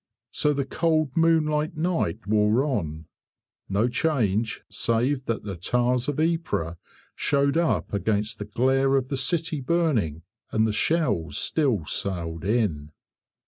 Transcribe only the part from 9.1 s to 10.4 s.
city burning;